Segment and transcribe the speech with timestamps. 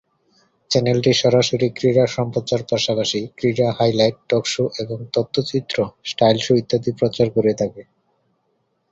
[0.71, 5.77] চ্যানেলটি সরাসরি ক্রীড়া সম্প্রচার পাশাপাশি, ক্রীড়া হাইলাইট, টক শো এবং তথ্যচিত্র
[6.05, 7.81] স্টাইল শো ইত্যাদি প্রচার করে থাকে।